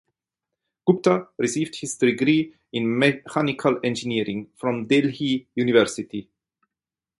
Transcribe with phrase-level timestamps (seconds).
[0.87, 6.27] Gupta received his degree in mechanical engineering from Delhi University.